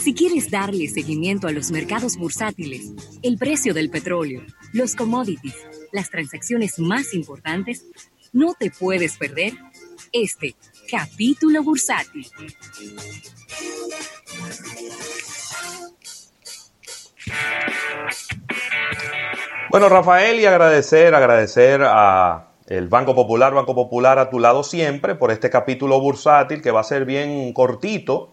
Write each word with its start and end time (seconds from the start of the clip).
Si 0.00 0.14
quieres 0.14 0.50
darle 0.50 0.88
seguimiento 0.88 1.46
a 1.46 1.52
los 1.52 1.70
mercados 1.70 2.16
bursátiles, 2.16 2.90
el 3.22 3.36
precio 3.36 3.74
del 3.74 3.90
petróleo, 3.90 4.40
los 4.72 4.96
commodities, 4.96 5.54
las 5.92 6.08
transacciones 6.08 6.78
más 6.78 7.12
importantes, 7.12 7.84
no 8.32 8.54
te 8.58 8.70
puedes 8.70 9.18
perder 9.18 9.52
este 10.10 10.54
capítulo 10.90 11.62
bursátil. 11.62 12.26
Bueno, 19.68 19.90
Rafael, 19.90 20.40
y 20.40 20.46
agradecer, 20.46 21.14
agradecer 21.14 21.82
a 21.84 22.54
el 22.68 22.88
Banco 22.88 23.14
Popular, 23.14 23.52
Banco 23.52 23.74
Popular 23.74 24.18
a 24.18 24.30
tu 24.30 24.38
lado 24.38 24.62
siempre 24.62 25.14
por 25.14 25.30
este 25.30 25.50
capítulo 25.50 26.00
bursátil 26.00 26.62
que 26.62 26.70
va 26.70 26.80
a 26.80 26.84
ser 26.84 27.04
bien 27.04 27.52
cortito 27.52 28.29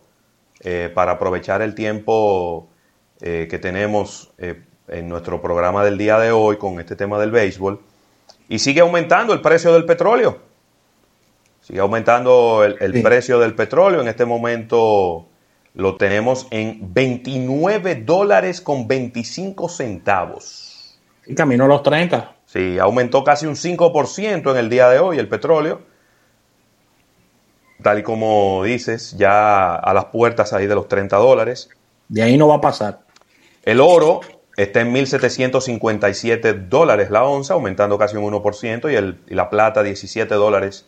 eh, 0.61 0.91
para 0.93 1.13
aprovechar 1.13 1.61
el 1.61 1.75
tiempo 1.75 2.67
eh, 3.21 3.47
que 3.49 3.59
tenemos 3.59 4.31
eh, 4.37 4.63
en 4.87 5.07
nuestro 5.07 5.41
programa 5.41 5.83
del 5.83 5.97
día 5.97 6.17
de 6.19 6.31
hoy 6.31 6.57
con 6.57 6.79
este 6.79 6.95
tema 6.95 7.19
del 7.19 7.31
béisbol. 7.31 7.79
Y 8.49 8.59
sigue 8.59 8.81
aumentando 8.81 9.33
el 9.33 9.41
precio 9.41 9.73
del 9.73 9.85
petróleo. 9.85 10.39
Sigue 11.61 11.79
aumentando 11.79 12.63
el, 12.63 13.01
precio 13.01 13.39
del 13.39 13.53
petróleo. 13.53 14.01
En 14.01 14.07
este 14.07 14.25
momento 14.25 15.27
lo 15.73 15.97
tenemos 15.97 16.47
en 16.49 16.93
29 16.93 17.95
dólares 17.95 18.61
con 18.61 18.87
25 18.87 19.67
centavos. 19.67 20.97
Y 21.25 21.35
camino 21.35 21.65
a 21.65 21.67
los 21.67 21.83
30. 21.83 22.35
Sí, 22.45 22.79
aumentó 22.79 23.23
casi 23.23 23.45
un 23.45 23.55
5% 23.55 24.51
en 24.51 24.57
el 24.57 24.69
día 24.69 24.89
de 24.89 24.99
hoy 24.99 25.19
el 25.19 25.27
petróleo. 25.27 25.81
Tal 27.81 27.99
y 27.99 28.03
como 28.03 28.63
dices, 28.63 29.15
ya 29.17 29.75
a 29.75 29.93
las 29.93 30.05
puertas 30.05 30.53
ahí 30.53 30.67
de 30.67 30.75
los 30.75 30.87
30 30.87 31.15
dólares. 31.17 31.69
De 32.07 32.23
ahí 32.23 32.37
no 32.37 32.47
va 32.47 32.55
a 32.55 32.61
pasar. 32.61 33.01
El 33.63 33.81
oro 33.81 34.21
está 34.55 34.81
en 34.81 34.93
1.757 34.93 36.67
dólares 36.67 37.11
la 37.11 37.23
onza, 37.23 37.53
aumentando 37.53 37.97
casi 37.97 38.17
un 38.17 38.33
1%, 38.33 38.91
y, 38.91 38.95
el, 38.95 39.19
y 39.27 39.35
la 39.35 39.49
plata 39.49 39.83
17 39.83 40.33
dólares, 40.35 40.87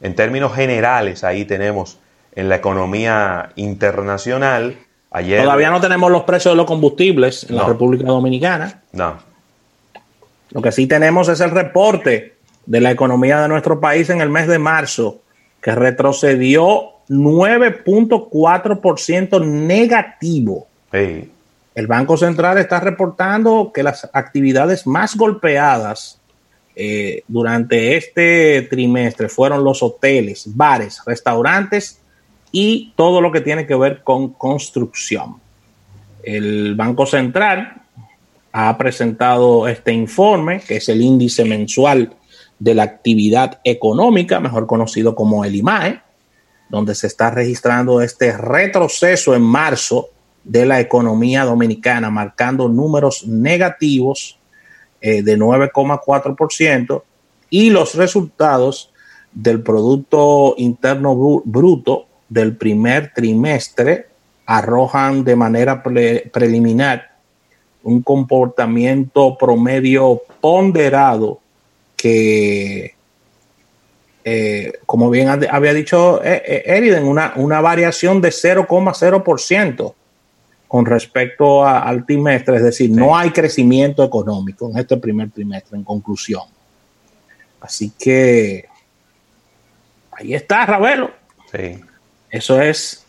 en 0.00 0.14
términos 0.16 0.54
generales 0.54 1.24
ahí 1.24 1.44
tenemos 1.44 1.98
en 2.34 2.48
la 2.48 2.56
economía 2.56 3.52
internacional. 3.54 4.76
Todavía 5.10 5.70
no 5.70 5.80
tenemos 5.80 6.10
los 6.10 6.24
precios 6.24 6.52
de 6.52 6.56
los 6.56 6.66
combustibles 6.66 7.46
en 7.48 7.56
la 7.56 7.66
República 7.66 8.06
Dominicana. 8.06 8.82
No. 8.92 9.16
Lo 10.50 10.62
que 10.62 10.72
sí 10.72 10.86
tenemos 10.86 11.28
es 11.28 11.40
el 11.40 11.50
reporte 11.50 12.36
de 12.66 12.80
la 12.80 12.90
economía 12.90 13.40
de 13.40 13.48
nuestro 13.48 13.80
país 13.80 14.10
en 14.10 14.20
el 14.20 14.28
mes 14.28 14.46
de 14.46 14.58
marzo, 14.58 15.22
que 15.62 15.74
retrocedió 15.74 16.90
9.4% 17.08 19.44
negativo. 19.44 20.68
El 20.92 21.86
Banco 21.86 22.16
Central 22.16 22.58
está 22.58 22.80
reportando 22.80 23.72
que 23.72 23.82
las 23.82 24.08
actividades 24.12 24.86
más 24.86 25.16
golpeadas 25.16 26.20
eh, 26.76 27.22
durante 27.26 27.96
este 27.96 28.68
trimestre 28.70 29.28
fueron 29.28 29.64
los 29.64 29.82
hoteles, 29.82 30.44
bares, 30.54 31.02
restaurantes 31.06 32.00
y 32.52 32.92
todo 32.96 33.20
lo 33.20 33.32
que 33.32 33.40
tiene 33.40 33.66
que 33.66 33.74
ver 33.74 34.02
con 34.02 34.30
construcción. 34.32 35.36
El 36.22 36.74
Banco 36.74 37.06
Central 37.06 37.82
ha 38.52 38.76
presentado 38.76 39.68
este 39.68 39.92
informe, 39.92 40.60
que 40.60 40.76
es 40.76 40.88
el 40.88 41.02
índice 41.02 41.44
mensual 41.44 42.14
de 42.58 42.74
la 42.74 42.82
actividad 42.82 43.60
económica, 43.64 44.40
mejor 44.40 44.66
conocido 44.66 45.14
como 45.14 45.44
el 45.44 45.54
IMAE, 45.56 46.00
donde 46.68 46.94
se 46.94 47.06
está 47.06 47.30
registrando 47.30 48.00
este 48.02 48.36
retroceso 48.36 49.34
en 49.34 49.42
marzo 49.42 50.08
de 50.44 50.66
la 50.66 50.80
economía 50.80 51.44
dominicana, 51.44 52.10
marcando 52.10 52.68
números 52.68 53.26
negativos 53.26 54.38
eh, 55.00 55.22
de 55.22 55.38
9,4% 55.38 57.02
y 57.50 57.70
los 57.70 57.94
resultados 57.94 58.92
del 59.32 59.62
Producto 59.62 60.54
Interno 60.58 61.42
Bruto 61.44 62.07
del 62.28 62.56
primer 62.56 63.12
trimestre 63.14 64.06
arrojan 64.46 65.24
de 65.24 65.36
manera 65.36 65.82
preliminar 65.82 67.18
un 67.82 68.02
comportamiento 68.02 69.36
promedio 69.38 70.22
ponderado 70.40 71.40
que, 71.96 72.94
eh, 74.24 74.72
como 74.86 75.10
bien 75.10 75.28
había 75.28 75.74
dicho 75.74 76.22
eh, 76.22 76.42
eh, 76.46 76.62
Eriden, 76.66 77.04
una, 77.04 77.32
una 77.36 77.60
variación 77.60 78.20
de 78.20 78.30
0,0% 78.30 79.94
con 80.66 80.84
respecto 80.84 81.64
al 81.64 82.04
trimestre, 82.04 82.56
es 82.56 82.62
decir, 82.62 82.90
no 82.90 83.16
hay 83.16 83.30
crecimiento 83.30 84.04
económico 84.04 84.70
en 84.70 84.78
este 84.78 84.98
primer 84.98 85.30
trimestre, 85.30 85.78
en 85.78 85.84
conclusión. 85.84 86.42
Así 87.60 87.92
que 87.98 88.66
ahí 90.12 90.34
está, 90.34 90.66
Ravelo. 90.66 91.10
Sí. 91.50 91.80
Eso 92.30 92.60
es 92.60 93.06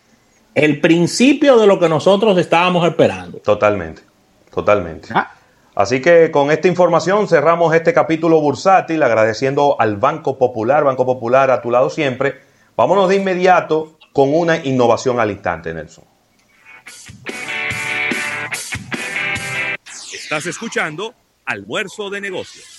el 0.55 0.79
principio 0.79 1.57
de 1.57 1.67
lo 1.67 1.79
que 1.79 1.89
nosotros 1.89 2.37
estábamos 2.37 2.87
esperando. 2.87 3.37
Totalmente, 3.39 4.01
totalmente. 4.53 5.09
Ah. 5.13 5.31
Así 5.75 6.01
que 6.01 6.31
con 6.31 6.51
esta 6.51 6.67
información 6.67 7.27
cerramos 7.27 7.73
este 7.73 7.93
capítulo 7.93 8.41
bursátil 8.41 9.01
agradeciendo 9.01 9.77
al 9.79 9.95
Banco 9.95 10.37
Popular, 10.37 10.83
Banco 10.83 11.05
Popular 11.05 11.51
a 11.51 11.61
tu 11.61 11.71
lado 11.71 11.89
siempre. 11.89 12.41
Vámonos 12.75 13.07
de 13.09 13.15
inmediato 13.15 13.97
con 14.11 14.33
una 14.33 14.57
innovación 14.57 15.19
al 15.19 15.31
instante, 15.31 15.73
Nelson. 15.73 16.03
Estás 20.13 20.45
escuchando 20.45 21.13
Almuerzo 21.45 22.09
de 22.09 22.21
Negocios. 22.21 22.77